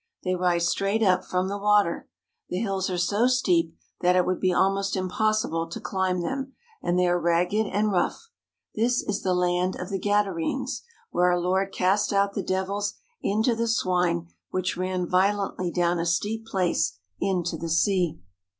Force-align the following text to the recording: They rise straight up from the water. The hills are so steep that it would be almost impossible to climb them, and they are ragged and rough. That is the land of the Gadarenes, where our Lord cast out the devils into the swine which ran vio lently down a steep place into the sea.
They 0.23 0.33
rise 0.33 0.67
straight 0.67 1.03
up 1.03 1.23
from 1.23 1.47
the 1.47 1.59
water. 1.59 2.09
The 2.49 2.57
hills 2.57 2.89
are 2.89 2.97
so 2.97 3.27
steep 3.27 3.75
that 3.99 4.15
it 4.15 4.25
would 4.25 4.39
be 4.39 4.51
almost 4.51 4.95
impossible 4.95 5.67
to 5.69 5.79
climb 5.79 6.21
them, 6.21 6.53
and 6.81 6.97
they 6.97 7.05
are 7.07 7.19
ragged 7.19 7.67
and 7.67 7.91
rough. 7.91 8.31
That 8.73 8.81
is 8.85 9.21
the 9.21 9.35
land 9.35 9.75
of 9.75 9.91
the 9.91 9.99
Gadarenes, 9.99 10.81
where 11.11 11.29
our 11.29 11.39
Lord 11.39 11.71
cast 11.71 12.11
out 12.11 12.33
the 12.33 12.41
devils 12.41 12.95
into 13.21 13.53
the 13.55 13.67
swine 13.67 14.27
which 14.49 14.75
ran 14.75 15.07
vio 15.07 15.35
lently 15.37 15.71
down 15.71 15.99
a 15.99 16.07
steep 16.07 16.47
place 16.47 16.97
into 17.19 17.55
the 17.55 17.69
sea. 17.69 18.17